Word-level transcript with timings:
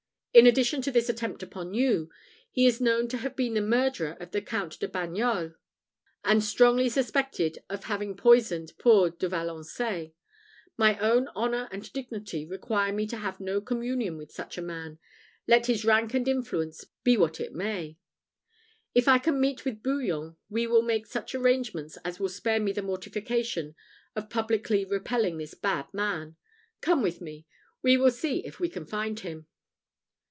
In 0.33 0.47
addition 0.47 0.81
to 0.83 0.91
this 0.91 1.09
attempt 1.09 1.43
upon 1.43 1.73
you, 1.73 2.09
he 2.49 2.65
is 2.65 2.79
known 2.79 3.09
to 3.09 3.17
have 3.17 3.35
been 3.35 3.53
the 3.53 3.59
murderer 3.61 4.15
of 4.21 4.31
the 4.31 4.41
Count 4.41 4.79
de 4.79 4.87
Bagnols, 4.87 5.55
and 6.23 6.41
strongly 6.41 6.87
suspected 6.87 7.59
of 7.69 7.83
having 7.83 8.15
poisoned 8.15 8.71
poor 8.77 9.09
De 9.09 9.27
Valençais. 9.27 10.13
My 10.77 10.97
own 10.99 11.27
honour 11.35 11.67
and 11.69 11.91
dignity 11.91 12.45
require 12.45 12.93
me 12.93 13.05
to 13.07 13.17
have 13.17 13.41
no 13.41 13.59
communion 13.59 14.15
with 14.15 14.31
such 14.31 14.57
a 14.57 14.61
man, 14.61 14.99
let 15.49 15.65
his 15.65 15.83
rank 15.83 16.13
and 16.13 16.25
influence 16.29 16.85
be 17.03 17.17
what 17.17 17.41
it 17.41 17.51
may. 17.51 17.97
If 18.95 19.09
I 19.09 19.17
can 19.17 19.37
meet 19.37 19.65
with 19.65 19.83
Bouillon, 19.83 20.37
we 20.49 20.65
will 20.65 20.81
make 20.81 21.07
such 21.07 21.35
arrangements 21.35 21.97
as 22.05 22.21
will 22.21 22.29
spare 22.29 22.61
me 22.61 22.71
the 22.71 22.81
mortification 22.81 23.75
of 24.15 24.29
publicly 24.29 24.85
repelling 24.85 25.39
this 25.39 25.55
bad 25.55 25.93
man. 25.93 26.37
Come 26.79 27.01
with 27.03 27.19
me; 27.19 27.47
we 27.81 27.97
will 27.97 28.11
see 28.11 28.45
if 28.45 28.61
we 28.61 28.69
can 28.69 28.85
find 28.85 29.19
him." 29.19 29.47